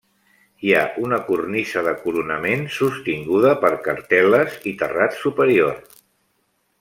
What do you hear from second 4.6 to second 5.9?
i terrat superior.